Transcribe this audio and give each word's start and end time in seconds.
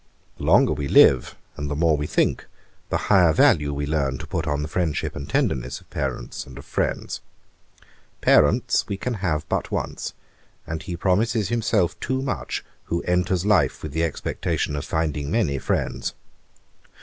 The 0.37 0.45
longer 0.45 0.73
we 0.73 0.87
live, 0.87 1.35
and 1.55 1.69
the 1.69 1.75
more 1.75 1.95
we 1.95 2.07
think, 2.07 2.47
the 2.89 2.97
higher 3.11 3.33
value 3.33 3.71
we 3.71 3.85
learn 3.85 4.17
to 4.17 4.25
put 4.25 4.47
on 4.47 4.63
the 4.63 4.67
friendship 4.67 5.15
and 5.15 5.29
tenderness 5.29 5.79
of 5.79 5.91
parents 5.91 6.47
and 6.47 6.57
of 6.57 6.65
friends. 6.65 7.21
Parents 8.19 8.87
we 8.87 8.97
can 8.97 9.13
have 9.21 9.47
but 9.47 9.69
once; 9.69 10.15
and 10.65 10.81
he 10.81 10.97
promises 10.97 11.49
himself 11.49 11.99
too 11.99 12.23
much, 12.23 12.65
who 12.85 13.03
enters 13.03 13.45
life 13.45 13.83
with 13.83 13.91
the 13.91 14.03
expectation 14.03 14.75
of 14.75 14.85
finding 14.85 15.29
many 15.29 15.59
friends. 15.59 16.15